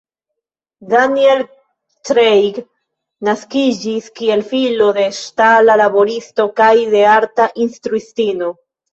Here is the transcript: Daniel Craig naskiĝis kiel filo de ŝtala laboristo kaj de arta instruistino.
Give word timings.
Daniel 0.91 1.41
Craig 2.09 2.55
naskiĝis 3.27 4.07
kiel 4.19 4.41
filo 4.53 4.87
de 4.97 5.03
ŝtala 5.17 5.75
laboristo 5.81 6.47
kaj 6.61 6.71
de 6.95 7.03
arta 7.17 7.47
instruistino. 7.67 8.49